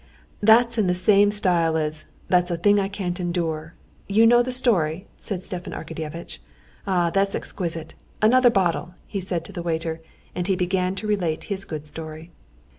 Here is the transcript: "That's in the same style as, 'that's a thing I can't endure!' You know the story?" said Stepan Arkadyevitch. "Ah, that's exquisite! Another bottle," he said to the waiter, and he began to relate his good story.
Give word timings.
"That's 0.41 0.79
in 0.79 0.87
the 0.87 0.95
same 0.95 1.29
style 1.29 1.77
as, 1.77 2.07
'that's 2.27 2.49
a 2.49 2.57
thing 2.57 2.79
I 2.79 2.87
can't 2.87 3.19
endure!' 3.19 3.75
You 4.09 4.25
know 4.25 4.41
the 4.41 4.51
story?" 4.51 5.05
said 5.19 5.43
Stepan 5.45 5.73
Arkadyevitch. 5.73 6.39
"Ah, 6.87 7.11
that's 7.11 7.35
exquisite! 7.35 7.93
Another 8.19 8.49
bottle," 8.49 8.95
he 9.05 9.19
said 9.19 9.45
to 9.45 9.51
the 9.51 9.61
waiter, 9.61 10.01
and 10.33 10.47
he 10.47 10.55
began 10.55 10.95
to 10.95 11.05
relate 11.07 11.43
his 11.53 11.65
good 11.65 11.85
story. 11.85 12.31